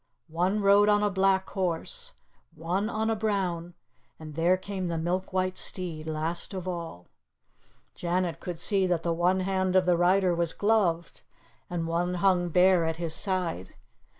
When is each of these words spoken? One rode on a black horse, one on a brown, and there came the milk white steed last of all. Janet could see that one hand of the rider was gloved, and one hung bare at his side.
One 0.33 0.61
rode 0.63 0.89
on 0.89 1.03
a 1.03 1.11
black 1.11 1.47
horse, 1.51 2.13
one 2.55 2.89
on 2.89 3.11
a 3.11 3.15
brown, 3.15 3.75
and 4.17 4.33
there 4.33 4.57
came 4.57 4.87
the 4.87 4.97
milk 4.97 5.31
white 5.31 5.59
steed 5.59 6.07
last 6.07 6.55
of 6.55 6.67
all. 6.67 7.05
Janet 7.93 8.39
could 8.39 8.59
see 8.59 8.87
that 8.87 9.05
one 9.05 9.41
hand 9.41 9.75
of 9.75 9.85
the 9.85 9.95
rider 9.95 10.33
was 10.33 10.53
gloved, 10.53 11.21
and 11.69 11.85
one 11.85 12.15
hung 12.15 12.49
bare 12.49 12.83
at 12.83 12.97
his 12.97 13.13
side. 13.13 13.75